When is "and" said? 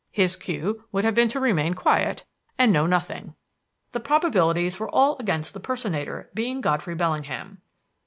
2.57-2.73